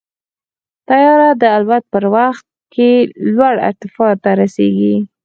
طیاره 0.87 1.29
د 1.41 1.43
الوت 1.55 1.83
په 1.93 1.97
وخت 2.15 2.45
کې 2.73 2.89
لوړ 3.35 3.55
ارتفاع 3.69 4.11
ته 4.23 4.29
رسېږي. 4.39 4.95